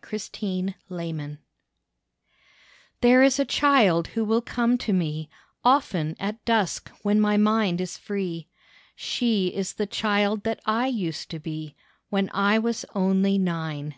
THE 0.00 0.28
DREAM 0.32 0.74
CHILD 0.88 1.38
There 3.00 3.20
is 3.20 3.40
a 3.40 3.44
child 3.44 4.06
who 4.14 4.24
will 4.24 4.40
come 4.40 4.78
to 4.78 4.92
me, 4.92 5.28
Often 5.64 6.14
at 6.20 6.44
dusk, 6.44 6.88
when 7.02 7.20
my 7.20 7.36
mind 7.36 7.80
is 7.80 7.98
free. 7.98 8.46
She 8.94 9.48
is 9.48 9.72
the 9.72 9.86
child 9.88 10.44
that 10.44 10.60
I 10.64 10.86
used 10.86 11.30
to 11.30 11.40
be, 11.40 11.74
When 12.10 12.30
I 12.32 12.60
was 12.60 12.84
only 12.94 13.38
nine. 13.38 13.96